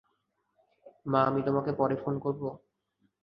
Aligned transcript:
মা, 1.05 1.19
আমি 1.25 1.41
তোমাকে 1.43 1.71
পরে 1.73 1.95
ফোন 1.95 2.15
করব? 2.19 2.43